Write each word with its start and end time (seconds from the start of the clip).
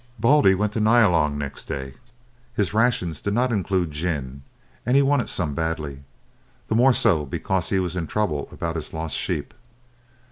Baldy 0.19 0.55
went 0.55 0.73
to 0.73 0.79
Nyalong 0.79 1.37
next 1.37 1.65
day. 1.65 1.93
His 2.55 2.73
rations 2.73 3.21
did 3.21 3.35
not 3.35 3.51
include 3.51 3.91
gin, 3.91 4.41
and 4.83 4.95
he 4.95 5.03
wanted 5.03 5.29
some 5.29 5.53
badly, 5.53 5.99
the 6.69 6.73
more 6.75 6.91
so 6.91 7.23
because 7.23 7.69
he 7.69 7.77
was 7.77 7.95
in 7.95 8.07
trouble 8.07 8.49
about 8.51 8.75
his 8.75 8.95
lost 8.95 9.15
sheep. 9.15 9.53